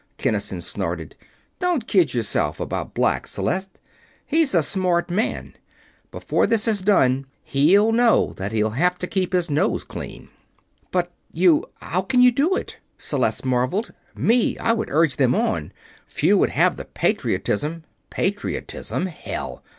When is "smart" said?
4.63-5.11